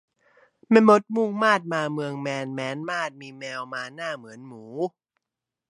[0.69, 4.65] แม่มดมุ่งมาดมาเมืองแมนแม้นมาศมีแมวมาหน้าเหมือนหมู